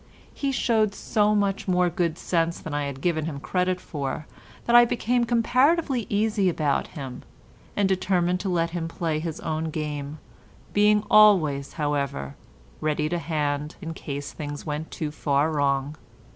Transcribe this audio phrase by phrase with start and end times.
[0.33, 4.25] He showed so much more good sense than I had given him credit for
[4.65, 7.21] that I became comparatively easy about him,
[7.75, 10.17] and determined to let him play his own game,
[10.73, 12.35] being always, however,
[12.79, 15.95] ready to hand in case things went too far wrong.